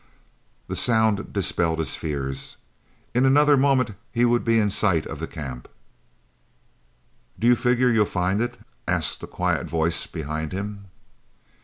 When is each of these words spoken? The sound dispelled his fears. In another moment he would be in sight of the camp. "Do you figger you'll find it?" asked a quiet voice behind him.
The 0.67 0.75
sound 0.75 1.31
dispelled 1.31 1.77
his 1.77 1.95
fears. 1.95 2.57
In 3.13 3.23
another 3.23 3.55
moment 3.55 3.91
he 4.11 4.25
would 4.25 4.43
be 4.43 4.57
in 4.57 4.71
sight 4.71 5.05
of 5.05 5.19
the 5.19 5.27
camp. 5.27 5.67
"Do 7.37 7.45
you 7.45 7.55
figger 7.55 7.91
you'll 7.91 8.05
find 8.07 8.41
it?" 8.41 8.57
asked 8.87 9.21
a 9.21 9.27
quiet 9.27 9.67
voice 9.69 10.07
behind 10.07 10.53
him. 10.53 10.85